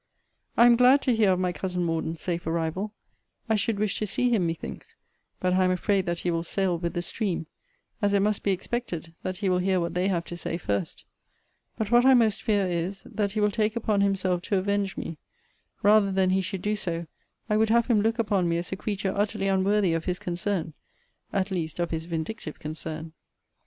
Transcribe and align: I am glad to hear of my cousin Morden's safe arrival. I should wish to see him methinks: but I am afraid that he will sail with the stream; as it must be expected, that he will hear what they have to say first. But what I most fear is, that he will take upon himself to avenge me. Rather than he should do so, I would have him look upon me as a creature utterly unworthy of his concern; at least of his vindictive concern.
I 0.57 0.65
am 0.65 0.77
glad 0.77 1.03
to 1.03 1.15
hear 1.15 1.31
of 1.31 1.39
my 1.39 1.51
cousin 1.51 1.83
Morden's 1.83 2.21
safe 2.21 2.47
arrival. 2.47 2.91
I 3.47 3.55
should 3.55 3.77
wish 3.77 3.99
to 3.99 4.07
see 4.07 4.31
him 4.31 4.47
methinks: 4.47 4.95
but 5.39 5.53
I 5.53 5.63
am 5.63 5.69
afraid 5.69 6.07
that 6.07 6.17
he 6.21 6.31
will 6.31 6.41
sail 6.41 6.79
with 6.79 6.95
the 6.95 7.03
stream; 7.03 7.45
as 8.01 8.15
it 8.15 8.21
must 8.21 8.41
be 8.41 8.49
expected, 8.51 9.13
that 9.21 9.37
he 9.37 9.47
will 9.47 9.59
hear 9.59 9.79
what 9.79 9.93
they 9.93 10.07
have 10.07 10.25
to 10.25 10.35
say 10.35 10.57
first. 10.57 11.05
But 11.77 11.91
what 11.91 12.03
I 12.03 12.15
most 12.15 12.41
fear 12.41 12.65
is, 12.67 13.03
that 13.03 13.33
he 13.33 13.39
will 13.39 13.51
take 13.51 13.75
upon 13.75 14.01
himself 14.01 14.41
to 14.45 14.57
avenge 14.57 14.97
me. 14.97 15.19
Rather 15.83 16.11
than 16.11 16.31
he 16.31 16.41
should 16.41 16.63
do 16.63 16.75
so, 16.75 17.05
I 17.47 17.55
would 17.55 17.69
have 17.69 17.85
him 17.85 18.01
look 18.01 18.17
upon 18.17 18.49
me 18.49 18.57
as 18.57 18.71
a 18.71 18.75
creature 18.77 19.13
utterly 19.15 19.47
unworthy 19.47 19.93
of 19.93 20.05
his 20.05 20.17
concern; 20.17 20.73
at 21.31 21.51
least 21.51 21.79
of 21.79 21.91
his 21.91 22.05
vindictive 22.05 22.57
concern. 22.57 23.13